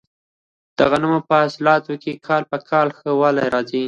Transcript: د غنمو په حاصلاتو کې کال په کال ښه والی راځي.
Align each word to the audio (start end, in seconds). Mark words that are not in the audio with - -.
د 0.77 0.79
غنمو 0.91 1.19
په 1.29 1.33
حاصلاتو 1.41 1.93
کې 2.03 2.11
کال 2.27 2.43
په 2.51 2.57
کال 2.69 2.87
ښه 2.97 3.09
والی 3.21 3.47
راځي. 3.53 3.79